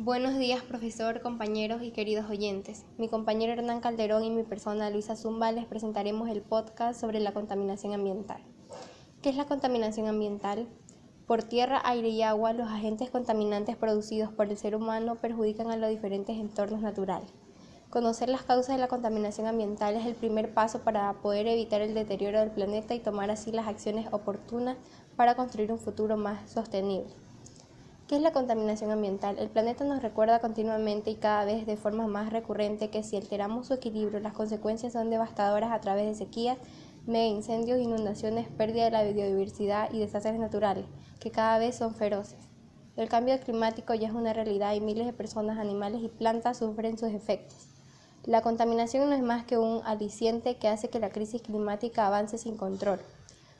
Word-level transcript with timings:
Buenos 0.00 0.38
días, 0.38 0.62
profesor, 0.62 1.20
compañeros 1.22 1.82
y 1.82 1.90
queridos 1.90 2.30
oyentes. 2.30 2.84
Mi 2.98 3.08
compañero 3.08 3.54
Hernán 3.54 3.80
Calderón 3.80 4.22
y 4.22 4.30
mi 4.30 4.44
persona 4.44 4.90
Luisa 4.90 5.16
Zumba 5.16 5.50
les 5.50 5.66
presentaremos 5.66 6.28
el 6.28 6.40
podcast 6.40 7.00
sobre 7.00 7.18
la 7.18 7.32
contaminación 7.32 7.92
ambiental. 7.94 8.40
¿Qué 9.22 9.30
es 9.30 9.34
la 9.34 9.46
contaminación 9.46 10.06
ambiental? 10.06 10.68
Por 11.26 11.42
tierra, 11.42 11.82
aire 11.84 12.10
y 12.10 12.22
agua, 12.22 12.52
los 12.52 12.68
agentes 12.68 13.10
contaminantes 13.10 13.74
producidos 13.74 14.32
por 14.32 14.46
el 14.46 14.56
ser 14.56 14.76
humano 14.76 15.16
perjudican 15.16 15.68
a 15.68 15.76
los 15.76 15.90
diferentes 15.90 16.38
entornos 16.38 16.80
naturales. 16.80 17.28
Conocer 17.90 18.28
las 18.28 18.44
causas 18.44 18.76
de 18.76 18.80
la 18.80 18.86
contaminación 18.86 19.48
ambiental 19.48 19.96
es 19.96 20.06
el 20.06 20.14
primer 20.14 20.54
paso 20.54 20.82
para 20.82 21.12
poder 21.14 21.48
evitar 21.48 21.80
el 21.80 21.94
deterioro 21.94 22.38
del 22.38 22.52
planeta 22.52 22.94
y 22.94 23.00
tomar 23.00 23.32
así 23.32 23.50
las 23.50 23.66
acciones 23.66 24.06
oportunas 24.12 24.76
para 25.16 25.34
construir 25.34 25.72
un 25.72 25.80
futuro 25.80 26.16
más 26.16 26.48
sostenible. 26.48 27.12
¿Qué 28.08 28.16
es 28.16 28.22
la 28.22 28.32
contaminación 28.32 28.90
ambiental? 28.90 29.38
El 29.38 29.50
planeta 29.50 29.84
nos 29.84 30.00
recuerda 30.00 30.38
continuamente 30.38 31.10
y 31.10 31.16
cada 31.16 31.44
vez 31.44 31.66
de 31.66 31.76
forma 31.76 32.06
más 32.06 32.32
recurrente 32.32 32.88
que 32.88 33.02
si 33.02 33.18
alteramos 33.18 33.66
su 33.66 33.74
equilibrio, 33.74 34.18
las 34.18 34.32
consecuencias 34.32 34.94
son 34.94 35.10
devastadoras 35.10 35.72
a 35.72 35.80
través 35.82 36.06
de 36.06 36.14
sequías, 36.14 36.56
mega 37.06 37.26
incendios, 37.26 37.78
inundaciones, 37.78 38.48
pérdida 38.48 38.84
de 38.84 38.92
la 38.92 39.02
biodiversidad 39.02 39.92
y 39.92 39.98
desastres 39.98 40.38
naturales, 40.38 40.86
que 41.20 41.30
cada 41.30 41.58
vez 41.58 41.76
son 41.76 41.94
feroces. 41.94 42.38
El 42.96 43.10
cambio 43.10 43.38
climático 43.40 43.92
ya 43.92 44.08
es 44.08 44.14
una 44.14 44.32
realidad 44.32 44.72
y 44.72 44.80
miles 44.80 45.04
de 45.04 45.12
personas, 45.12 45.58
animales 45.58 46.02
y 46.02 46.08
plantas 46.08 46.56
sufren 46.56 46.96
sus 46.96 47.10
efectos. 47.10 47.66
La 48.24 48.40
contaminación 48.40 49.10
no 49.10 49.16
es 49.16 49.22
más 49.22 49.44
que 49.44 49.58
un 49.58 49.82
aliciente 49.84 50.56
que 50.56 50.68
hace 50.68 50.88
que 50.88 50.98
la 50.98 51.10
crisis 51.10 51.42
climática 51.42 52.06
avance 52.06 52.38
sin 52.38 52.56
control. 52.56 53.00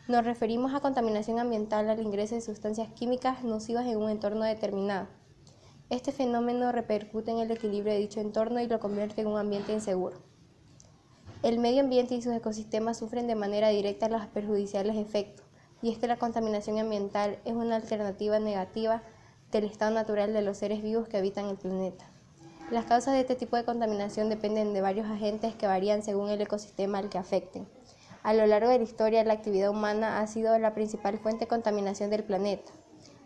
Nos 0.09 0.25
referimos 0.25 0.73
a 0.73 0.81
contaminación 0.81 1.39
ambiental 1.39 1.91
al 1.91 2.01
ingreso 2.01 2.35
de 2.35 2.41
sustancias 2.41 2.89
químicas 2.89 3.45
nocivas 3.45 3.85
en 3.85 3.99
un 3.99 4.09
entorno 4.09 4.43
determinado. 4.43 5.07
Este 5.91 6.13
fenómeno 6.13 6.73
repercute 6.73 7.31
en 7.31 7.41
el 7.41 7.51
equilibrio 7.51 7.93
de 7.93 7.99
dicho 7.99 8.19
entorno 8.19 8.59
y 8.59 8.67
lo 8.67 8.81
convierte 8.81 9.21
en 9.21 9.27
un 9.27 9.37
ambiente 9.37 9.75
inseguro. 9.75 10.17
El 11.43 11.59
medio 11.59 11.83
ambiente 11.83 12.15
y 12.15 12.23
sus 12.23 12.33
ecosistemas 12.33 12.97
sufren 12.97 13.27
de 13.27 13.35
manera 13.35 13.69
directa 13.69 14.09
los 14.09 14.25
perjudiciales 14.29 14.97
efectos, 14.97 15.45
y 15.83 15.93
es 15.93 15.99
que 15.99 16.07
la 16.07 16.17
contaminación 16.17 16.79
ambiental 16.79 17.39
es 17.45 17.53
una 17.53 17.77
alternativa 17.77 18.39
negativa 18.39 19.03
del 19.53 19.65
estado 19.65 19.91
natural 19.91 20.33
de 20.33 20.41
los 20.41 20.57
seres 20.57 20.83
vivos 20.83 21.07
que 21.07 21.19
habitan 21.19 21.51
el 21.51 21.59
planeta. 21.59 22.11
Las 22.71 22.87
causas 22.87 23.13
de 23.13 23.21
este 23.21 23.35
tipo 23.35 23.57
de 23.57 23.65
contaminación 23.67 24.31
dependen 24.31 24.73
de 24.73 24.81
varios 24.81 25.07
agentes 25.07 25.55
que 25.55 25.67
varían 25.67 26.03
según 26.03 26.31
el 26.31 26.41
ecosistema 26.41 26.97
al 26.97 27.11
que 27.11 27.19
afecten. 27.19 27.69
A 28.29 28.35
lo 28.35 28.47
largo 28.47 28.69
de 28.69 28.77
la 28.77 28.85
historia, 28.85 29.25
la 29.25 29.33
actividad 29.33 29.71
humana 29.71 30.21
ha 30.21 30.27
sido 30.27 30.59
la 30.59 30.75
principal 30.75 31.19
fuente 31.19 31.47
de 31.47 31.49
contaminación 31.49 32.11
del 32.11 32.25
planeta. 32.25 32.71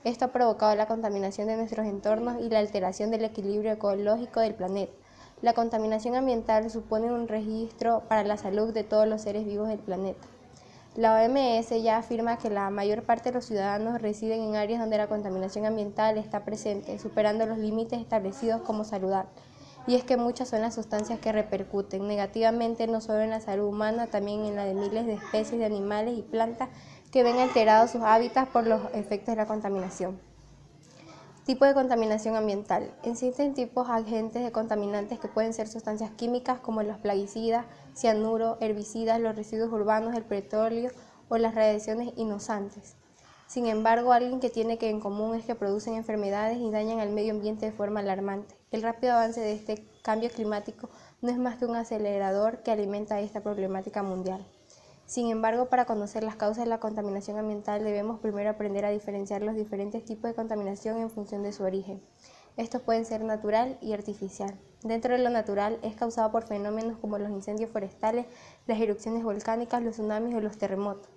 Esto 0.05 0.27
ha 0.27 0.29
provocado 0.29 0.77
la 0.77 0.87
contaminación 0.87 1.49
de 1.49 1.57
nuestros 1.57 1.89
entornos 1.89 2.41
y 2.41 2.49
la 2.49 2.61
alteración 2.61 3.11
del 3.11 3.25
equilibrio 3.25 3.73
ecológico 3.73 4.39
del 4.39 4.55
planeta. 4.55 4.93
La 5.41 5.55
contaminación 5.55 6.15
ambiental 6.15 6.71
supone 6.71 7.11
un 7.11 7.27
registro 7.27 8.05
para 8.09 8.23
la 8.23 8.37
salud 8.37 8.73
de 8.73 8.85
todos 8.85 9.09
los 9.09 9.23
seres 9.23 9.45
vivos 9.45 9.67
del 9.67 9.81
planeta. 9.81 10.25
La 10.95 11.17
OMS 11.17 11.71
ya 11.83 11.97
afirma 11.97 12.39
que 12.39 12.49
la 12.49 12.71
mayor 12.71 13.03
parte 13.03 13.31
de 13.31 13.35
los 13.35 13.47
ciudadanos 13.47 14.01
residen 14.01 14.41
en 14.43 14.55
áreas 14.55 14.79
donde 14.79 14.99
la 14.99 15.09
contaminación 15.09 15.67
ambiental 15.67 16.17
está 16.17 16.45
presente, 16.45 17.01
superando 17.01 17.45
los 17.45 17.59
límites 17.59 18.01
establecidos 18.01 18.63
como 18.63 18.85
saludable 18.85 19.31
y 19.87 19.97
es 19.97 20.05
que 20.05 20.17
muchas 20.17 20.49
son 20.49 20.61
las 20.61 20.75
sustancias 20.75 21.19
que 21.19 21.33
repercuten 21.33 22.07
negativamente 22.07 22.87
no 22.87 23.01
solo 23.01 23.21
en 23.21 23.31
la 23.31 23.41
salud 23.41 23.67
humana, 23.67 24.07
también 24.07 24.45
en 24.45 24.57
la 24.57 24.65
de 24.65 24.75
miles 24.75 25.07
de 25.07 25.15
especies 25.15 25.59
de 25.59 25.65
animales 25.65 26.17
y 26.17 26.23
plantas 26.23 26.69
que 27.11 27.23
ven 27.23 27.39
alterados 27.39 27.91
sus 27.91 28.03
hábitats 28.03 28.51
por 28.51 28.67
los 28.67 28.81
efectos 28.95 29.35
de 29.35 29.37
la 29.37 29.47
contaminación. 29.47 30.19
Tipo 31.45 31.65
de 31.65 31.75
contaminación 31.75 32.37
ambiental. 32.37 32.95
Existen 33.03 33.55
tipos 33.55 33.91
agentes 33.91 34.45
de 34.45 34.53
contaminantes 34.53 35.19
que 35.19 35.27
pueden 35.27 35.53
ser 35.53 35.67
sustancias 35.67 36.13
químicas 36.13 36.61
como 36.61 36.85
los 36.85 36.99
plaguicidas, 36.99 37.67
cianuro, 37.97 38.59
herbicidas, 38.61 39.21
los 39.21 39.35
residuos 39.35 39.73
urbanos, 39.73 40.15
el 40.15 40.23
petróleo 40.23 40.93
o 41.29 41.39
las 41.39 41.57
radiaciones 41.57 42.13
inosantes. 42.17 42.95
Sin 43.49 43.67
embargo, 43.67 44.13
alguien 44.13 44.39
que 44.39 44.51
tiene 44.51 44.79
que 44.79 44.89
en 44.89 45.01
común 45.01 45.35
es 45.35 45.45
que 45.45 45.57
producen 45.57 45.95
enfermedades 45.95 46.59
y 46.59 46.71
dañan 46.71 47.01
al 47.01 47.11
medio 47.11 47.33
ambiente 47.33 47.67
de 47.67 47.73
forma 47.73 48.01
alarmante. 48.01 48.62
El 48.73 48.81
rápido 48.81 49.13
avance 49.13 49.39
de 49.39 49.53
este 49.53 49.87
cambio 50.01 50.31
climático 50.31 50.89
no 51.21 51.31
es 51.31 51.37
más 51.37 51.57
que 51.59 51.67
un 51.67 51.77
acelerador 51.77 52.63
que 52.63 52.71
alimenta 52.71 53.21
esta 53.21 53.43
problemática 53.43 54.03
mundial. 54.03 54.47
Sin 55.05 55.29
embargo, 55.29 55.67
para 55.67 55.85
conocer 55.85 56.25
las 56.25 56.37
causas 56.37 56.65
de 56.65 56.71
la 56.71 56.81
contaminación 56.81 57.39
ambiental 57.39 57.85
debemos 57.85 58.21
primero 58.21 58.49
aprender 58.49 58.87
a 58.87 58.91
diferenciar 58.91 59.43
los 59.43 59.57
diferentes 59.57 60.07
tipos 60.07 60.31
de 60.31 60.35
contaminación 60.35 60.97
en 60.97 61.11
función 61.11 61.43
de 61.43 61.53
su 61.53 61.65
origen. 61.65 62.03
Estos 62.57 62.81
pueden 62.81 63.05
ser 63.05 63.23
natural 63.23 63.77
y 63.83 63.93
artificial. 63.93 64.59
Dentro 64.83 65.13
de 65.13 65.23
lo 65.23 65.29
natural 65.29 65.79
es 65.83 65.95
causado 65.95 66.33
por 66.33 66.45
fenómenos 66.45 66.99
como 66.99 67.19
los 67.19 67.31
incendios 67.31 67.71
forestales, 67.71 68.25
las 68.67 68.81
erupciones 68.81 69.23
volcánicas, 69.23 69.83
los 69.83 69.97
tsunamis 69.97 70.35
o 70.35 70.41
los 70.41 70.57
terremotos. 70.57 71.11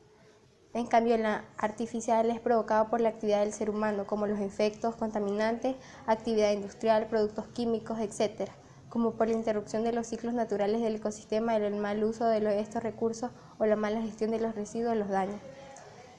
En 0.75 0.87
cambio, 0.87 1.17
la 1.17 1.45
artificial 1.57 2.29
es 2.29 2.41
provocada 2.41 2.89
por 2.89 2.99
la 2.99 3.07
actividad 3.07 3.39
del 3.39 3.53
ser 3.53 3.69
humano, 3.69 4.05
como 4.05 4.27
los 4.27 4.41
efectos 4.41 4.97
contaminantes, 4.97 5.77
actividad 6.05 6.51
industrial, 6.51 7.07
productos 7.07 7.47
químicos, 7.47 7.97
etc., 7.99 8.49
como 8.89 9.11
por 9.11 9.29
la 9.29 9.35
interrupción 9.35 9.85
de 9.85 9.93
los 9.93 10.07
ciclos 10.07 10.33
naturales 10.33 10.81
del 10.81 10.97
ecosistema, 10.97 11.55
el 11.55 11.77
mal 11.77 12.03
uso 12.03 12.25
de 12.25 12.59
estos 12.59 12.83
recursos 12.83 13.31
o 13.57 13.65
la 13.65 13.77
mala 13.77 14.01
gestión 14.01 14.31
de 14.31 14.41
los 14.41 14.53
residuos 14.53 14.97
los 14.97 15.07
daños. 15.07 15.39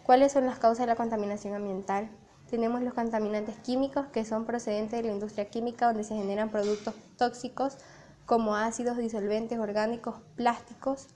¿Cuáles 0.04 0.32
son 0.32 0.46
las 0.46 0.58
causas 0.58 0.86
de 0.86 0.86
la 0.86 0.96
contaminación 0.96 1.52
ambiental? 1.52 2.08
Tenemos 2.48 2.80
los 2.80 2.94
contaminantes 2.94 3.58
químicos, 3.58 4.06
que 4.06 4.24
son 4.24 4.46
procedentes 4.46 5.02
de 5.02 5.06
la 5.06 5.12
industria 5.12 5.50
química, 5.50 5.88
donde 5.88 6.02
se 6.02 6.14
generan 6.14 6.48
productos 6.48 6.94
tóxicos 7.18 7.76
como 8.24 8.56
ácidos, 8.56 8.96
disolventes 8.96 9.58
orgánicos, 9.58 10.14
plásticos, 10.34 11.08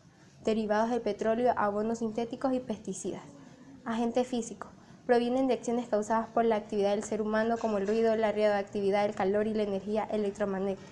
derivados 0.45 0.91
del 0.91 1.03
petróleo, 1.03 1.53
abonos 1.57 1.99
sintéticos 1.99 2.53
y 2.53 2.61
pesticidas. 2.61 3.23
Agentes 3.85 4.27
físicos. 4.27 4.71
Provienen 5.07 5.49
de 5.49 5.55
acciones 5.55 5.89
causadas 5.89 6.29
por 6.29 6.45
la 6.45 6.57
actividad 6.57 6.91
del 6.91 7.03
ser 7.03 7.21
humano 7.21 7.57
como 7.59 7.79
el 7.79 7.87
ruido, 7.87 8.15
la 8.17 8.31
radioactividad, 8.33 9.05
el 9.05 9.15
calor 9.15 9.47
y 9.47 9.55
la 9.55 9.65
energía 9.65 10.05
electromagnética. 10.05 10.89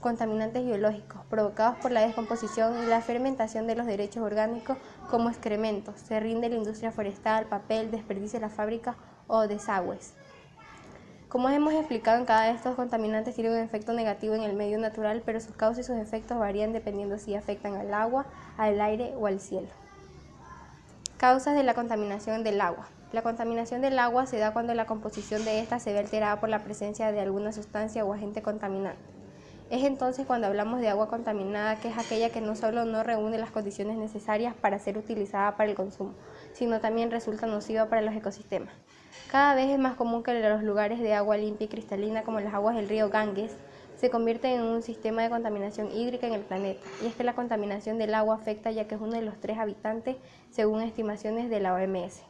Contaminantes 0.00 0.64
biológicos, 0.64 1.20
provocados 1.28 1.76
por 1.76 1.90
la 1.90 2.00
descomposición 2.00 2.82
y 2.82 2.86
la 2.86 3.02
fermentación 3.02 3.66
de 3.66 3.76
los 3.76 3.86
derechos 3.86 4.22
orgánicos 4.22 4.78
como 5.10 5.28
excrementos. 5.28 6.00
Se 6.00 6.18
rinde 6.20 6.48
la 6.48 6.56
industria 6.56 6.90
forestal, 6.90 7.46
papel, 7.46 7.90
desperdicio 7.90 8.40
de 8.40 8.46
la 8.46 8.52
fábrica 8.52 8.96
o 9.26 9.46
desagües. 9.46 10.14
Como 11.30 11.48
hemos 11.48 11.74
explicado, 11.74 12.18
en 12.18 12.24
cada 12.24 12.46
de 12.46 12.50
estos 12.50 12.74
contaminantes 12.74 13.36
tiene 13.36 13.52
un 13.52 13.58
efecto 13.58 13.92
negativo 13.92 14.34
en 14.34 14.42
el 14.42 14.56
medio 14.56 14.80
natural, 14.80 15.22
pero 15.24 15.38
sus 15.38 15.54
causas 15.54 15.78
y 15.78 15.86
sus 15.86 15.96
efectos 15.96 16.36
varían 16.40 16.72
dependiendo 16.72 17.18
si 17.18 17.36
afectan 17.36 17.76
al 17.76 17.94
agua, 17.94 18.26
al 18.58 18.80
aire 18.80 19.14
o 19.16 19.28
al 19.28 19.38
cielo. 19.38 19.68
Causas 21.18 21.54
de 21.54 21.62
la 21.62 21.74
contaminación 21.74 22.42
del 22.42 22.60
agua. 22.60 22.88
La 23.12 23.22
contaminación 23.22 23.80
del 23.80 24.00
agua 24.00 24.26
se 24.26 24.38
da 24.38 24.52
cuando 24.52 24.74
la 24.74 24.86
composición 24.86 25.44
de 25.44 25.60
ésta 25.60 25.78
se 25.78 25.92
ve 25.92 26.00
alterada 26.00 26.40
por 26.40 26.48
la 26.48 26.64
presencia 26.64 27.12
de 27.12 27.20
alguna 27.20 27.52
sustancia 27.52 28.04
o 28.04 28.12
agente 28.12 28.42
contaminante. 28.42 29.00
Es 29.70 29.84
entonces 29.84 30.26
cuando 30.26 30.48
hablamos 30.48 30.80
de 30.80 30.88
agua 30.88 31.06
contaminada, 31.06 31.76
que 31.76 31.90
es 31.90 31.96
aquella 31.96 32.30
que 32.30 32.40
no 32.40 32.56
solo 32.56 32.84
no 32.86 33.04
reúne 33.04 33.38
las 33.38 33.52
condiciones 33.52 33.98
necesarias 33.98 34.52
para 34.60 34.80
ser 34.80 34.98
utilizada 34.98 35.56
para 35.56 35.70
el 35.70 35.76
consumo, 35.76 36.12
sino 36.54 36.80
también 36.80 37.12
resulta 37.12 37.46
nociva 37.46 37.86
para 37.86 38.02
los 38.02 38.16
ecosistemas. 38.16 38.74
Cada 39.30 39.54
vez 39.54 39.70
es 39.70 39.78
más 39.78 39.94
común 39.94 40.22
que 40.22 40.34
los 40.34 40.62
lugares 40.62 41.00
de 41.00 41.14
agua 41.14 41.36
limpia 41.36 41.66
y 41.66 41.68
cristalina, 41.68 42.22
como 42.22 42.40
las 42.40 42.54
aguas 42.54 42.76
del 42.76 42.88
río 42.88 43.10
Ganges, 43.10 43.56
se 43.96 44.08
convierten 44.08 44.52
en 44.52 44.62
un 44.62 44.82
sistema 44.82 45.22
de 45.22 45.30
contaminación 45.30 45.92
hídrica 45.92 46.26
en 46.26 46.32
el 46.32 46.40
planeta. 46.40 46.80
Y 47.02 47.06
es 47.06 47.14
que 47.14 47.22
la 47.22 47.34
contaminación 47.34 47.98
del 47.98 48.14
agua 48.14 48.36
afecta 48.36 48.70
ya 48.70 48.88
que 48.88 48.94
es 48.94 49.00
uno 49.00 49.12
de 49.12 49.22
los 49.22 49.38
tres 49.40 49.58
habitantes, 49.58 50.16
según 50.50 50.80
estimaciones 50.80 51.50
de 51.50 51.60
la 51.60 51.74
OMS. 51.74 52.22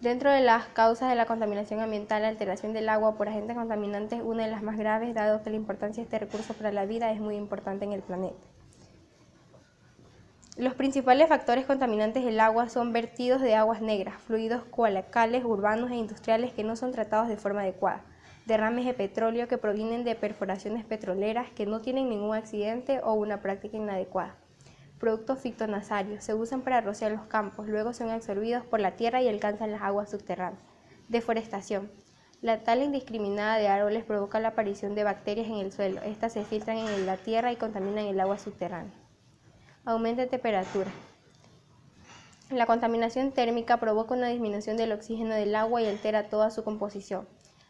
Dentro 0.00 0.30
de 0.30 0.42
las 0.42 0.66
causas 0.66 1.08
de 1.08 1.16
la 1.16 1.26
contaminación 1.26 1.80
ambiental, 1.80 2.22
la 2.22 2.28
alteración 2.28 2.72
del 2.72 2.88
agua 2.88 3.16
por 3.16 3.28
agentes 3.28 3.56
contaminantes 3.56 4.20
es 4.20 4.24
una 4.24 4.44
de 4.44 4.50
las 4.50 4.62
más 4.62 4.78
graves, 4.78 5.14
dado 5.14 5.42
que 5.42 5.50
la 5.50 5.56
importancia 5.56 6.02
de 6.02 6.04
este 6.04 6.18
recurso 6.18 6.54
para 6.54 6.70
la 6.70 6.86
vida 6.86 7.10
es 7.10 7.18
muy 7.18 7.34
importante 7.34 7.84
en 7.84 7.92
el 7.92 8.02
planeta. 8.02 8.55
Los 10.56 10.72
principales 10.72 11.28
factores 11.28 11.66
contaminantes 11.66 12.24
del 12.24 12.40
agua 12.40 12.70
son 12.70 12.94
vertidos 12.94 13.42
de 13.42 13.54
aguas 13.54 13.82
negras, 13.82 14.14
fluidos 14.22 14.64
coalacales, 14.64 15.44
urbanos 15.44 15.90
e 15.90 15.96
industriales 15.96 16.54
que 16.54 16.64
no 16.64 16.76
son 16.76 16.92
tratados 16.92 17.28
de 17.28 17.36
forma 17.36 17.60
adecuada, 17.60 18.00
derrames 18.46 18.86
de 18.86 18.94
petróleo 18.94 19.48
que 19.48 19.58
provienen 19.58 20.02
de 20.02 20.14
perforaciones 20.14 20.86
petroleras 20.86 21.50
que 21.50 21.66
no 21.66 21.82
tienen 21.82 22.08
ningún 22.08 22.34
accidente 22.34 23.02
o 23.04 23.12
una 23.12 23.42
práctica 23.42 23.76
inadecuada. 23.76 24.34
Productos 24.98 25.40
fitonasarios 25.40 26.24
se 26.24 26.32
usan 26.32 26.62
para 26.62 26.80
rociar 26.80 27.12
los 27.12 27.26
campos, 27.26 27.68
luego 27.68 27.92
son 27.92 28.08
absorbidos 28.08 28.64
por 28.64 28.80
la 28.80 28.92
tierra 28.92 29.20
y 29.20 29.28
alcanzan 29.28 29.72
las 29.72 29.82
aguas 29.82 30.10
subterráneas. 30.10 30.62
Deforestación. 31.08 31.90
La 32.40 32.62
tala 32.62 32.84
indiscriminada 32.84 33.58
de 33.58 33.68
árboles 33.68 34.04
provoca 34.04 34.40
la 34.40 34.48
aparición 34.48 34.94
de 34.94 35.04
bacterias 35.04 35.48
en 35.48 35.56
el 35.56 35.70
suelo. 35.70 36.00
Estas 36.00 36.32
se 36.32 36.46
filtran 36.46 36.78
en 36.78 37.04
la 37.04 37.18
tierra 37.18 37.52
y 37.52 37.56
contaminan 37.56 38.06
el 38.06 38.18
agua 38.18 38.38
subterránea. 38.38 39.05
Aumento 39.88 40.20
de 40.20 40.26
temperatura. 40.26 40.90
La 42.50 42.66
contaminación 42.66 43.30
térmica 43.30 43.76
provoca 43.76 44.14
una 44.14 44.26
disminución 44.26 44.76
del 44.76 44.90
oxígeno 44.90 45.32
del 45.36 45.54
agua 45.54 45.80
y 45.80 45.86
altera 45.86 46.28
toda 46.28 46.50
su 46.50 46.64
composición. 46.64 47.28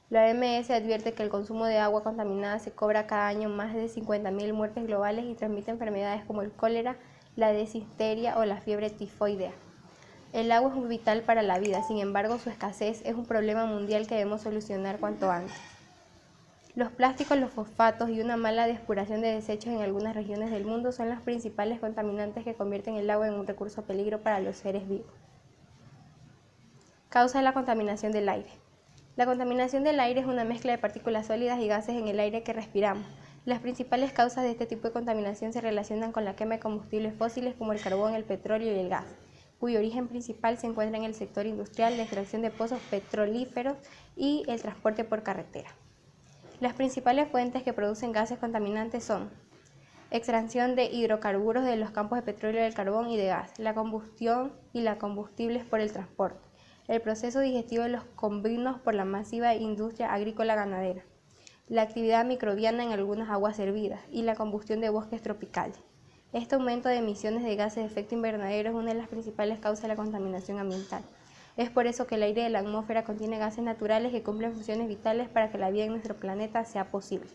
La 0.08 0.24
OMS 0.24 0.70
advierte 0.70 1.12
que 1.12 1.22
el 1.22 1.28
consumo 1.28 1.66
de 1.66 1.76
agua 1.76 2.02
contaminada 2.02 2.58
se 2.58 2.72
cobra 2.72 3.06
cada 3.06 3.26
año 3.26 3.50
más 3.50 3.74
de 3.74 3.84
50.000 3.90 4.54
muertes 4.54 4.86
globales 4.86 5.26
y 5.26 5.34
transmite 5.34 5.70
enfermedades 5.70 6.24
como 6.24 6.40
el 6.40 6.52
cólera, 6.52 6.96
la 7.36 7.52
desinteria 7.52 8.38
o 8.38 8.46
la 8.46 8.62
fiebre 8.62 8.88
tifoidea. 8.88 9.52
El 10.32 10.50
agua 10.52 10.72
es 10.74 10.88
vital 10.88 11.20
para 11.20 11.42
la 11.42 11.58
vida, 11.58 11.82
sin 11.82 11.98
embargo 11.98 12.38
su 12.38 12.48
escasez 12.48 13.02
es 13.04 13.14
un 13.14 13.26
problema 13.26 13.66
mundial 13.66 14.06
que 14.06 14.14
debemos 14.14 14.40
solucionar 14.40 14.98
cuanto 15.00 15.30
antes. 15.30 15.75
Los 16.76 16.92
plásticos, 16.92 17.38
los 17.38 17.50
fosfatos 17.50 18.10
y 18.10 18.20
una 18.20 18.36
mala 18.36 18.66
depuración 18.66 19.22
de 19.22 19.32
desechos 19.32 19.72
en 19.72 19.80
algunas 19.80 20.14
regiones 20.14 20.50
del 20.50 20.66
mundo 20.66 20.92
son 20.92 21.08
los 21.08 21.22
principales 21.22 21.80
contaminantes 21.80 22.44
que 22.44 22.52
convierten 22.52 22.96
el 22.96 23.08
agua 23.08 23.28
en 23.28 23.32
un 23.32 23.46
recurso 23.46 23.84
peligro 23.84 24.20
para 24.20 24.40
los 24.40 24.56
seres 24.58 24.86
vivos. 24.86 25.10
Causa 27.08 27.38
de 27.38 27.44
la 27.44 27.54
contaminación 27.54 28.12
del 28.12 28.28
aire. 28.28 28.50
La 29.16 29.24
contaminación 29.24 29.84
del 29.84 29.98
aire 30.00 30.20
es 30.20 30.26
una 30.26 30.44
mezcla 30.44 30.70
de 30.72 30.76
partículas 30.76 31.28
sólidas 31.28 31.58
y 31.60 31.66
gases 31.66 31.96
en 31.96 32.08
el 32.08 32.20
aire 32.20 32.42
que 32.42 32.52
respiramos. 32.52 33.06
Las 33.46 33.60
principales 33.60 34.12
causas 34.12 34.44
de 34.44 34.50
este 34.50 34.66
tipo 34.66 34.88
de 34.88 34.92
contaminación 34.92 35.54
se 35.54 35.62
relacionan 35.62 36.12
con 36.12 36.26
la 36.26 36.36
quema 36.36 36.56
de 36.56 36.60
combustibles 36.60 37.14
fósiles 37.14 37.54
como 37.54 37.72
el 37.72 37.80
carbón, 37.80 38.14
el 38.14 38.24
petróleo 38.24 38.70
y 38.76 38.78
el 38.78 38.90
gas, 38.90 39.06
cuyo 39.58 39.78
origen 39.78 40.08
principal 40.08 40.58
se 40.58 40.66
encuentra 40.66 40.98
en 40.98 41.04
el 41.04 41.14
sector 41.14 41.46
industrial, 41.46 41.96
la 41.96 42.02
extracción 42.02 42.42
de 42.42 42.50
pozos 42.50 42.80
petrolíferos 42.90 43.78
y 44.14 44.42
el 44.46 44.60
transporte 44.60 45.04
por 45.04 45.22
carretera. 45.22 45.70
Las 46.58 46.72
principales 46.72 47.28
fuentes 47.28 47.62
que 47.62 47.74
producen 47.74 48.12
gases 48.12 48.38
contaminantes 48.38 49.04
son 49.04 49.28
extracción 50.10 50.74
de 50.74 50.86
hidrocarburos 50.86 51.66
de 51.66 51.76
los 51.76 51.90
campos 51.90 52.16
de 52.16 52.22
petróleo, 52.22 52.62
del 52.62 52.72
carbón 52.72 53.10
y 53.10 53.18
de 53.18 53.26
gas, 53.26 53.58
la 53.58 53.74
combustión 53.74 54.54
y 54.72 54.80
la 54.80 54.96
combustibles 54.96 55.66
por 55.66 55.80
el 55.80 55.92
transporte, 55.92 56.40
el 56.88 57.02
proceso 57.02 57.40
digestivo 57.40 57.82
de 57.82 57.90
los 57.90 58.04
combinos 58.04 58.80
por 58.80 58.94
la 58.94 59.04
masiva 59.04 59.54
industria 59.54 60.14
agrícola 60.14 60.54
ganadera, 60.54 61.04
la 61.68 61.82
actividad 61.82 62.24
microbiana 62.24 62.84
en 62.84 62.92
algunas 62.92 63.28
aguas 63.28 63.56
servidas 63.56 64.00
y 64.10 64.22
la 64.22 64.34
combustión 64.34 64.80
de 64.80 64.88
bosques 64.88 65.20
tropicales. 65.20 65.78
Este 66.32 66.54
aumento 66.54 66.88
de 66.88 66.96
emisiones 66.96 67.44
de 67.44 67.54
gases 67.54 67.82
de 67.82 67.90
efecto 67.90 68.14
invernadero 68.14 68.70
es 68.70 68.74
una 68.74 68.94
de 68.94 68.98
las 68.98 69.08
principales 69.08 69.58
causas 69.58 69.82
de 69.82 69.88
la 69.88 69.96
contaminación 69.96 70.58
ambiental. 70.58 71.02
Es 71.56 71.70
por 71.70 71.86
eso 71.86 72.06
que 72.06 72.16
el 72.16 72.22
aire 72.22 72.42
de 72.42 72.50
la 72.50 72.58
atmósfera 72.58 73.04
contiene 73.04 73.38
gases 73.38 73.64
naturales 73.64 74.12
que 74.12 74.22
cumplen 74.22 74.52
funciones 74.52 74.88
vitales 74.88 75.28
para 75.28 75.50
que 75.50 75.58
la 75.58 75.70
vida 75.70 75.84
en 75.84 75.92
nuestro 75.92 76.16
planeta 76.16 76.64
sea 76.64 76.90
posible. 76.90 77.30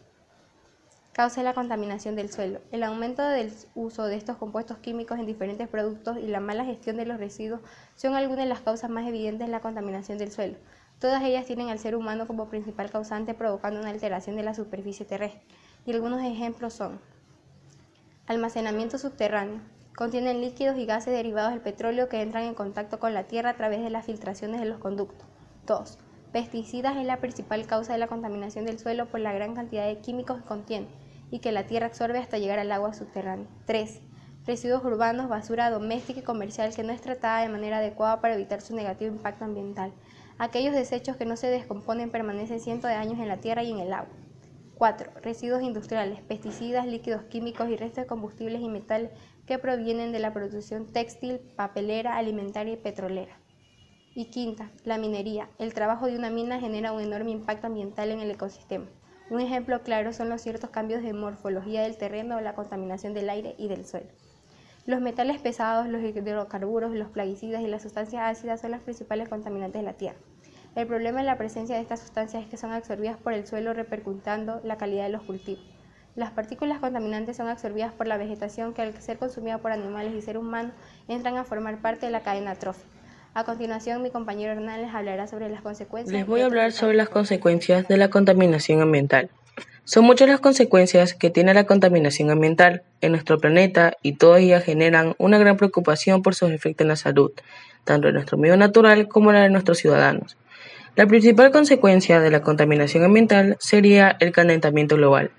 Causa 1.11 1.43
la 1.43 1.53
contaminación 1.53 2.15
del 2.15 2.31
suelo. 2.31 2.61
El 2.71 2.83
aumento 2.83 3.21
del 3.21 3.51
uso 3.75 4.05
de 4.05 4.15
estos 4.15 4.37
compuestos 4.37 4.77
químicos 4.77 5.19
en 5.19 5.25
diferentes 5.25 5.67
productos 5.67 6.17
y 6.17 6.27
la 6.27 6.39
mala 6.39 6.63
gestión 6.63 6.97
de 6.97 7.05
los 7.05 7.19
residuos 7.19 7.59
son 7.95 8.15
algunas 8.15 8.45
de 8.45 8.49
las 8.49 8.61
causas 8.61 8.89
más 8.89 9.07
evidentes 9.07 9.47
de 9.47 9.51
la 9.51 9.59
contaminación 9.59 10.17
del 10.17 10.31
suelo. 10.31 10.57
Todas 10.99 11.23
ellas 11.23 11.45
tienen 11.45 11.69
al 11.69 11.79
ser 11.79 11.95
humano 11.95 12.27
como 12.27 12.47
principal 12.47 12.91
causante 12.91 13.33
provocando 13.33 13.81
una 13.81 13.89
alteración 13.89 14.35
de 14.35 14.43
la 14.43 14.53
superficie 14.53 15.05
terrestre. 15.05 15.41
Y 15.85 15.91
algunos 15.91 16.21
ejemplos 16.21 16.73
son 16.73 17.01
almacenamiento 18.27 18.97
subterráneo. 18.97 19.59
Contienen 19.95 20.41
líquidos 20.41 20.77
y 20.77 20.85
gases 20.85 21.13
derivados 21.13 21.51
del 21.51 21.61
petróleo 21.61 22.07
que 22.07 22.21
entran 22.21 22.43
en 22.43 22.53
contacto 22.53 22.99
con 22.99 23.13
la 23.13 23.25
tierra 23.25 23.51
a 23.51 23.57
través 23.57 23.81
de 23.81 23.89
las 23.89 24.05
filtraciones 24.05 24.59
de 24.61 24.65
los 24.65 24.79
conductos. 24.79 25.27
2. 25.67 25.97
Pesticidas 26.31 26.95
es 26.95 27.05
la 27.05 27.17
principal 27.17 27.67
causa 27.67 27.93
de 27.93 27.99
la 27.99 28.07
contaminación 28.07 28.65
del 28.65 28.79
suelo 28.79 29.07
por 29.07 29.19
la 29.19 29.33
gran 29.33 29.53
cantidad 29.53 29.85
de 29.85 29.99
químicos 29.99 30.37
que 30.37 30.47
contiene 30.47 30.87
y 31.29 31.39
que 31.39 31.51
la 31.51 31.67
tierra 31.67 31.87
absorbe 31.87 32.19
hasta 32.19 32.37
llegar 32.37 32.57
al 32.57 32.71
agua 32.71 32.93
subterránea. 32.93 33.47
3. 33.65 34.01
Residuos 34.45 34.83
urbanos, 34.83 35.29
basura 35.29 35.69
doméstica 35.69 36.21
y 36.21 36.23
comercial 36.23 36.73
que 36.73 36.83
no 36.83 36.93
es 36.93 37.01
tratada 37.01 37.41
de 37.41 37.49
manera 37.49 37.77
adecuada 37.77 38.21
para 38.21 38.33
evitar 38.33 38.61
su 38.61 38.73
negativo 38.73 39.11
impacto 39.11 39.43
ambiental. 39.43 39.91
Aquellos 40.39 40.73
desechos 40.73 41.17
que 41.17 41.25
no 41.25 41.35
se 41.35 41.47
descomponen 41.47 42.11
permanecen 42.11 42.61
cientos 42.61 42.89
de 42.89 42.95
años 42.95 43.19
en 43.19 43.27
la 43.27 43.37
tierra 43.37 43.61
y 43.61 43.71
en 43.71 43.79
el 43.79 43.93
agua. 43.93 44.15
4. 44.81 45.11
Residuos 45.21 45.61
industriales, 45.61 46.21
pesticidas, 46.21 46.87
líquidos 46.87 47.21
químicos 47.25 47.69
y 47.69 47.75
restos 47.75 48.05
de 48.05 48.07
combustibles 48.07 48.61
y 48.61 48.67
metales 48.67 49.11
que 49.45 49.59
provienen 49.59 50.11
de 50.11 50.19
la 50.19 50.33
producción 50.33 50.85
textil, 50.85 51.39
papelera, 51.55 52.17
alimentaria 52.17 52.73
y 52.73 52.77
petrolera. 52.77 53.37
Y 54.13 54.25
quinta, 54.25 54.71
la 54.83 54.97
minería. 54.97 55.49
El 55.57 55.73
trabajo 55.73 56.07
de 56.07 56.17
una 56.17 56.29
mina 56.29 56.59
genera 56.59 56.91
un 56.91 57.01
enorme 57.01 57.31
impacto 57.31 57.67
ambiental 57.67 58.11
en 58.11 58.19
el 58.19 58.31
ecosistema. 58.31 58.85
Un 59.29 59.39
ejemplo 59.39 59.81
claro 59.83 60.11
son 60.11 60.27
los 60.27 60.41
ciertos 60.41 60.69
cambios 60.69 61.01
de 61.03 61.13
morfología 61.13 61.83
del 61.83 61.97
terreno 61.97 62.35
o 62.35 62.41
la 62.41 62.53
contaminación 62.53 63.13
del 63.13 63.29
aire 63.29 63.55
y 63.57 63.69
del 63.69 63.85
suelo. 63.85 64.09
Los 64.85 64.99
metales 64.99 65.39
pesados, 65.39 65.87
los 65.87 66.01
hidrocarburos, 66.01 66.93
los 66.93 67.09
plaguicidas 67.09 67.61
y 67.61 67.67
las 67.67 67.83
sustancias 67.83 68.23
ácidas 68.23 68.59
son 68.59 68.71
las 68.71 68.81
principales 68.81 69.29
contaminantes 69.29 69.81
de 69.81 69.85
la 69.85 69.93
Tierra. 69.93 70.19
El 70.75 70.87
problema 70.87 71.19
de 71.19 71.25
la 71.27 71.37
presencia 71.37 71.75
de 71.75 71.81
estas 71.81 71.99
sustancias 71.99 72.43
es 72.43 72.49
que 72.49 72.57
son 72.57 72.71
absorbidas 72.71 73.17
por 73.17 73.33
el 73.33 73.45
suelo 73.47 73.73
repercutando 73.73 74.59
la 74.63 74.77
calidad 74.77 75.03
de 75.03 75.11
los 75.11 75.23
cultivos. 75.23 75.63
Las 76.15 76.31
partículas 76.31 76.79
contaminantes 76.79 77.37
son 77.37 77.47
absorbidas 77.47 77.93
por 77.93 78.05
la 78.05 78.17
vegetación 78.17 78.73
que 78.73 78.81
al 78.81 78.93
ser 79.01 79.17
consumida 79.17 79.59
por 79.59 79.71
animales 79.71 80.13
y 80.13 80.21
seres 80.21 80.41
humanos 80.41 80.73
entran 81.07 81.37
a 81.37 81.45
formar 81.45 81.77
parte 81.77 82.05
de 82.05 82.11
la 82.11 82.19
cadena 82.19 82.55
trófica. 82.55 82.87
A 83.33 83.45
continuación, 83.45 84.01
mi 84.01 84.09
compañero 84.09 84.51
Hernán 84.51 84.81
les 84.81 84.93
hablará 84.93 85.25
sobre 85.27 85.49
las 85.49 85.61
consecuencias. 85.61 86.13
Les 86.13 86.27
voy 86.27 86.41
a 86.41 86.47
hablar 86.47 86.73
sobre 86.73 86.97
las 86.97 87.07
consecuencias 87.07 87.87
de 87.87 87.95
la 87.95 88.09
contaminación 88.09 88.81
ambiental. 88.81 89.29
Son 89.85 90.03
muchas 90.03 90.27
las 90.27 90.41
consecuencias 90.41 91.13
que 91.13 91.29
tiene 91.29 91.53
la 91.53 91.63
contaminación 91.63 92.29
ambiental 92.29 92.83
en 92.99 93.13
nuestro 93.13 93.39
planeta 93.39 93.93
y 94.01 94.13
todas 94.13 94.41
ellas 94.41 94.65
generan 94.65 95.15
una 95.17 95.37
gran 95.37 95.55
preocupación 95.55 96.21
por 96.21 96.35
sus 96.35 96.51
efectos 96.51 96.83
en 96.83 96.89
la 96.89 96.97
salud, 96.97 97.31
tanto 97.85 98.07
de 98.07 98.13
nuestro 98.13 98.37
medio 98.37 98.57
natural 98.57 99.07
como 99.07 99.31
la 99.31 99.43
de 99.43 99.49
nuestros 99.49 99.77
ciudadanos. 99.77 100.37
La 100.97 101.07
principal 101.07 101.51
consecuencia 101.51 102.19
de 102.19 102.31
la 102.31 102.41
contaminación 102.41 103.05
ambiental 103.05 103.55
sería 103.59 104.17
el 104.19 104.33
calentamiento 104.33 104.97
global. 104.97 105.31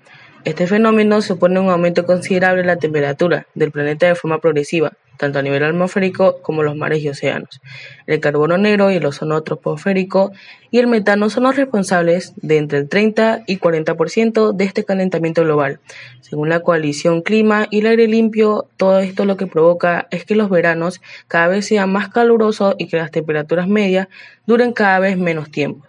Este 0.45 0.67
fenómeno 0.67 1.21
supone 1.21 1.61
un 1.61 1.69
aumento 1.69 2.05
considerable 2.05 2.63
de 2.63 2.67
la 2.67 2.75
temperatura 2.75 3.47
del 3.55 3.71
planeta 3.71 4.07
de 4.07 4.15
forma 4.15 4.39
progresiva, 4.39 4.91
tanto 5.15 5.39
a 5.39 5.41
nivel 5.41 5.63
atmosférico 5.63 6.41
como 6.41 6.63
los 6.63 6.75
mares 6.75 7.01
y 7.01 7.07
océanos. 7.07 7.61
El 8.07 8.19
carbono 8.19 8.57
negro 8.57 8.91
y 8.91 8.95
el 8.95 9.05
ozono 9.05 9.41
troposférico 9.41 10.33
y 10.69 10.79
el 10.79 10.87
metano 10.87 11.29
son 11.29 11.43
los 11.43 11.55
responsables 11.55 12.33
de 12.35 12.57
entre 12.57 12.79
el 12.79 12.89
30 12.89 13.43
y 13.47 13.57
40% 13.57 14.51
de 14.51 14.65
este 14.65 14.83
calentamiento 14.83 15.43
global. 15.43 15.79
Según 16.19 16.49
la 16.49 16.59
coalición 16.59 17.21
Clima 17.21 17.67
y 17.71 17.79
el 17.79 17.87
aire 17.87 18.09
limpio, 18.09 18.67
todo 18.75 18.99
esto 18.99 19.23
lo 19.23 19.37
que 19.37 19.47
provoca 19.47 20.07
es 20.11 20.25
que 20.25 20.35
los 20.35 20.49
veranos 20.49 20.99
cada 21.29 21.47
vez 21.47 21.67
sean 21.67 21.89
más 21.89 22.09
calurosos 22.09 22.75
y 22.77 22.89
que 22.89 22.97
las 22.97 23.11
temperaturas 23.11 23.69
medias 23.69 24.09
duren 24.45 24.73
cada 24.73 24.99
vez 24.99 25.17
menos 25.17 25.49
tiempo. 25.51 25.87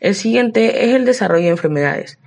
El 0.00 0.14
siguiente 0.14 0.86
es 0.86 0.94
el 0.94 1.04
desarrollo 1.04 1.44
de 1.44 1.50
enfermedades. 1.50 2.18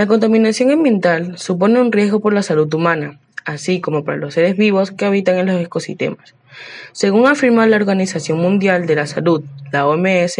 La 0.00 0.06
contaminación 0.06 0.70
ambiental 0.70 1.36
supone 1.36 1.78
un 1.78 1.92
riesgo 1.92 2.20
por 2.20 2.32
la 2.32 2.42
salud 2.42 2.72
humana, 2.72 3.20
así 3.44 3.82
como 3.82 4.02
para 4.02 4.16
los 4.16 4.32
seres 4.32 4.56
vivos 4.56 4.92
que 4.92 5.04
habitan 5.04 5.36
en 5.36 5.44
los 5.44 5.60
ecosistemas. 5.60 6.34
Según 6.92 7.26
afirma 7.26 7.66
la 7.66 7.76
Organización 7.76 8.38
Mundial 8.38 8.86
de 8.86 8.94
la 8.94 9.06
Salud, 9.06 9.44
la 9.72 9.86
OMS, 9.86 10.36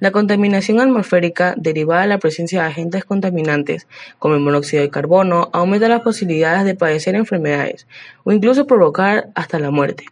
la 0.00 0.10
contaminación 0.10 0.80
atmosférica 0.80 1.54
derivada 1.56 2.02
de 2.02 2.08
la 2.08 2.18
presencia 2.18 2.62
de 2.62 2.68
agentes 2.70 3.04
contaminantes 3.04 3.86
como 4.18 4.34
el 4.34 4.40
monóxido 4.40 4.82
de 4.82 4.90
carbono 4.90 5.48
aumenta 5.52 5.86
las 5.86 6.02
posibilidades 6.02 6.64
de 6.64 6.74
padecer 6.74 7.14
enfermedades 7.14 7.86
o 8.24 8.32
incluso 8.32 8.66
provocar 8.66 9.28
hasta 9.36 9.60
la 9.60 9.70
muerte. 9.70 10.06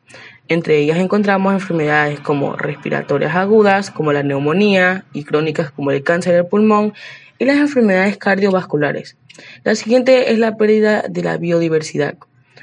Entre 0.46 0.78
ellas 0.78 0.98
encontramos 0.98 1.54
enfermedades 1.54 2.20
como 2.20 2.54
respiratorias 2.54 3.34
agudas, 3.34 3.90
como 3.90 4.12
la 4.12 4.22
neumonía, 4.22 5.06
y 5.12 5.24
crónicas 5.24 5.70
como 5.72 5.90
el 5.90 6.04
cáncer 6.04 6.34
del 6.34 6.46
pulmón 6.46 6.92
y 7.42 7.44
las 7.44 7.58
enfermedades 7.58 8.18
cardiovasculares. 8.18 9.16
La 9.64 9.74
siguiente 9.74 10.30
es 10.30 10.38
la 10.38 10.56
pérdida 10.56 11.02
de 11.08 11.24
la 11.24 11.38
biodiversidad. 11.38 12.14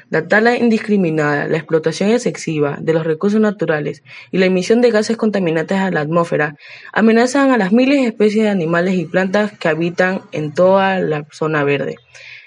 La 0.08 0.26
tala 0.26 0.56
indiscriminada, 0.56 1.46
la 1.48 1.58
explotación 1.58 2.10
excesiva 2.10 2.78
de 2.80 2.94
los 2.94 3.04
recursos 3.04 3.42
naturales 3.42 4.02
y 4.30 4.38
la 4.38 4.46
emisión 4.46 4.80
de 4.80 4.90
gases 4.90 5.18
contaminantes 5.18 5.76
a 5.76 5.90
la 5.90 6.00
atmósfera 6.00 6.56
amenazan 6.94 7.50
a 7.50 7.58
las 7.58 7.72
miles 7.72 8.00
de 8.00 8.08
especies 8.08 8.44
de 8.44 8.50
animales 8.50 8.94
y 8.94 9.04
plantas 9.04 9.52
que 9.52 9.68
habitan 9.68 10.22
en 10.32 10.54
toda 10.54 10.98
la 10.98 11.26
zona 11.30 11.62
verde. 11.62 11.96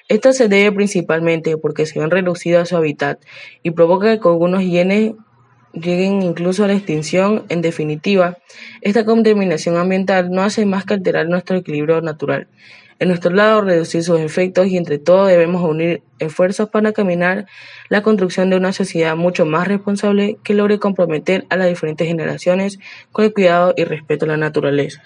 Esto 0.10 0.34
se 0.34 0.48
debe 0.48 0.76
principalmente 0.76 1.56
porque 1.58 1.86
se 1.86 2.02
han 2.02 2.10
reducido 2.10 2.60
a 2.60 2.66
su 2.66 2.76
hábitat 2.76 3.22
y 3.62 3.72
provoca 3.72 4.20
que 4.20 4.28
algunos 4.28 4.64
llenes 4.64 5.14
lleguen 5.74 6.22
incluso 6.22 6.64
a 6.64 6.68
la 6.68 6.74
extinción. 6.74 7.44
En 7.50 7.62
definitiva, 7.62 8.38
esta 8.82 9.06
contaminación 9.06 9.78
ambiental 9.78 10.32
no 10.32 10.44
hace 10.44 10.66
más 10.66 10.86
que 10.86 10.94
alterar 10.94 11.28
nuestro 11.28 11.58
equilibrio 11.58 12.02
natural. 12.02 12.48
En 13.00 13.10
nuestro 13.10 13.32
lado, 13.32 13.62
reducir 13.62 14.04
sus 14.04 14.20
efectos 14.20 14.68
y 14.68 14.78
entre 14.78 15.00
todos 15.00 15.28
debemos 15.28 15.64
unir 15.64 16.04
esfuerzos 16.20 16.70
para 16.70 16.94
caminar 16.94 17.48
la 17.90 18.02
construcción 18.02 18.50
de 18.50 18.56
una 18.56 18.72
sociedad 18.72 19.16
mucho 19.16 19.46
más 19.46 19.68
responsable 19.68 20.38
que 20.44 20.54
logre 20.54 20.80
comprometer 20.80 21.46
a 21.50 21.58
las 21.58 21.68
diferentes 21.68 22.08
generaciones 22.08 22.80
con 23.12 23.26
el 23.26 23.34
cuidado 23.34 23.74
y 23.76 23.84
respeto 23.84 24.26
a 24.26 24.30
la 24.30 24.38
naturaleza. 24.38 25.04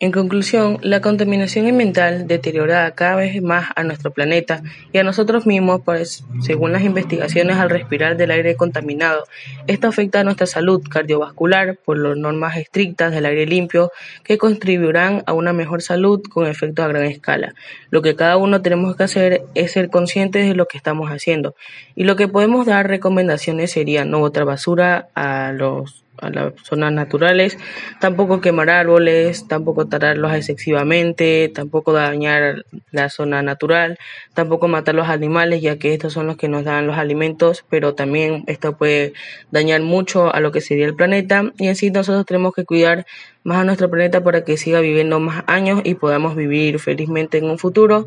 En 0.00 0.12
conclusión, 0.12 0.78
la 0.82 1.00
contaminación 1.00 1.66
ambiental 1.66 2.28
deteriora 2.28 2.88
cada 2.92 3.16
vez 3.16 3.42
más 3.42 3.70
a 3.74 3.82
nuestro 3.82 4.12
planeta 4.12 4.62
y 4.92 4.98
a 4.98 5.02
nosotros 5.02 5.44
mismos, 5.44 5.80
pues, 5.84 6.24
según 6.40 6.70
las 6.70 6.84
investigaciones 6.84 7.56
al 7.56 7.68
respirar 7.68 8.16
del 8.16 8.30
aire 8.30 8.54
contaminado, 8.54 9.24
esto 9.66 9.88
afecta 9.88 10.20
a 10.20 10.22
nuestra 10.22 10.46
salud 10.46 10.80
cardiovascular 10.88 11.78
por 11.84 11.98
las 11.98 12.16
normas 12.16 12.56
estrictas 12.56 13.10
del 13.10 13.26
aire 13.26 13.44
limpio 13.46 13.90
que 14.22 14.38
contribuirán 14.38 15.24
a 15.26 15.32
una 15.32 15.52
mejor 15.52 15.82
salud 15.82 16.22
con 16.30 16.46
efectos 16.46 16.84
a 16.84 16.88
gran 16.88 17.02
escala. 17.02 17.56
Lo 17.90 18.00
que 18.00 18.14
cada 18.14 18.36
uno 18.36 18.62
tenemos 18.62 18.94
que 18.94 19.02
hacer 19.02 19.42
es 19.56 19.72
ser 19.72 19.90
conscientes 19.90 20.46
de 20.46 20.54
lo 20.54 20.66
que 20.66 20.76
estamos 20.76 21.10
haciendo 21.10 21.56
y 21.96 22.04
lo 22.04 22.14
que 22.14 22.28
podemos 22.28 22.66
dar 22.66 22.86
recomendaciones 22.86 23.72
sería 23.72 24.04
no 24.04 24.20
botar 24.20 24.44
basura 24.44 25.08
a 25.16 25.50
los 25.50 26.04
a 26.20 26.30
las 26.30 26.52
zonas 26.62 26.92
naturales, 26.92 27.58
tampoco 28.00 28.40
quemar 28.40 28.70
árboles, 28.70 29.46
tampoco 29.48 29.86
talarlos 29.86 30.32
excesivamente, 30.32 31.50
tampoco 31.54 31.92
dañar 31.92 32.64
la 32.90 33.08
zona 33.08 33.42
natural, 33.42 33.98
tampoco 34.34 34.68
matar 34.68 34.94
los 34.94 35.08
animales, 35.08 35.62
ya 35.62 35.78
que 35.78 35.94
estos 35.94 36.12
son 36.12 36.26
los 36.26 36.36
que 36.36 36.48
nos 36.48 36.64
dan 36.64 36.86
los 36.86 36.96
alimentos, 36.96 37.64
pero 37.68 37.94
también 37.94 38.44
esto 38.46 38.76
puede 38.76 39.12
dañar 39.50 39.82
mucho 39.82 40.34
a 40.34 40.40
lo 40.40 40.52
que 40.52 40.60
sería 40.60 40.86
el 40.86 40.94
planeta. 40.94 41.52
Y 41.58 41.68
así 41.68 41.90
nosotros 41.90 42.26
tenemos 42.26 42.54
que 42.54 42.64
cuidar 42.64 43.06
más 43.44 43.58
a 43.58 43.64
nuestro 43.64 43.90
planeta 43.90 44.22
para 44.22 44.44
que 44.44 44.56
siga 44.56 44.80
viviendo 44.80 45.20
más 45.20 45.44
años 45.46 45.80
y 45.84 45.94
podamos 45.94 46.36
vivir 46.36 46.78
felizmente 46.78 47.38
en 47.38 47.44
un 47.44 47.58
futuro 47.58 48.06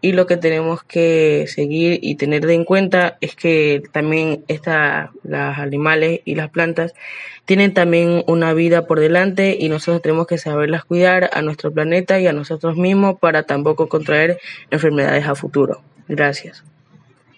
y 0.00 0.12
lo 0.12 0.26
que 0.26 0.36
tenemos 0.36 0.82
que 0.82 1.44
seguir 1.46 1.98
y 2.02 2.14
tener 2.14 2.48
en 2.50 2.64
cuenta 2.64 3.18
es 3.20 3.34
que 3.34 3.82
también 3.92 4.44
esta, 4.48 5.12
los 5.22 5.58
animales 5.58 6.20
y 6.24 6.34
las 6.34 6.50
plantas 6.50 6.94
tienen 7.44 7.74
también 7.74 8.22
una 8.26 8.54
vida 8.54 8.86
por 8.86 9.00
delante 9.00 9.56
y 9.58 9.68
nosotros 9.68 10.02
tenemos 10.02 10.26
que 10.26 10.38
saberlas 10.38 10.84
cuidar 10.84 11.30
a 11.32 11.42
nuestro 11.42 11.72
planeta 11.72 12.20
y 12.20 12.26
a 12.26 12.32
nosotros 12.32 12.76
mismos 12.76 13.18
para 13.18 13.42
tampoco 13.42 13.88
contraer 13.88 14.38
enfermedades 14.70 15.26
a 15.26 15.34
futuro. 15.34 15.82
Gracias. 16.08 16.64